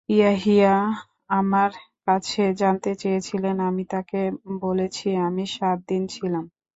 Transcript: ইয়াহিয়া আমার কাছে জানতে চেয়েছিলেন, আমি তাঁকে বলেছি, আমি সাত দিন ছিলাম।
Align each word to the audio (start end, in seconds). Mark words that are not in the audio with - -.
ইয়াহিয়া 0.09 0.73
আমার 1.29 1.71
কাছে 2.07 2.43
জানতে 2.53 2.91
চেয়েছিলেন, 2.95 3.55
আমি 3.69 3.83
তাঁকে 3.85 4.21
বলেছি, 4.61 5.07
আমি 5.27 5.43
সাত 5.55 5.77
দিন 5.87 6.03
ছিলাম। 6.07 6.45